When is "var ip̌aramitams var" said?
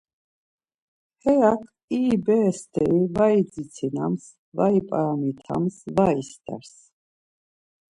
4.57-6.13